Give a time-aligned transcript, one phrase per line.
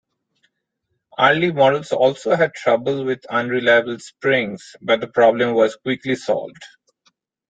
[1.19, 6.63] Early models also had trouble with unreliable springs, but the problem was quickly solved.